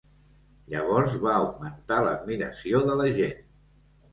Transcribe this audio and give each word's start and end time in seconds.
Llavors 0.73 1.13
va 1.25 1.35
augmentar 1.41 1.99
l'admiració 2.07 2.85
de 2.89 2.99
la 3.03 3.09
gent. 3.21 3.45